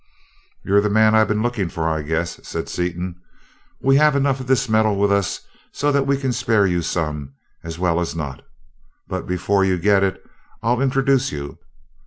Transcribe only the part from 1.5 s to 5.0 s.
for, I guess," said Seaton. "We have enough of this metal